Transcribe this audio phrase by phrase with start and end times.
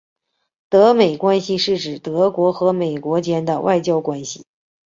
[0.67, 4.43] 德美关系是指德国和美国间的外交关系。